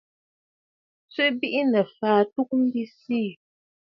Tswe 1.11 1.25
biʼinə̀ 1.39 1.83
fàa 1.97 2.19
ɨtugə 2.23 2.55
mbi 2.63 2.81
siì. 2.99 3.29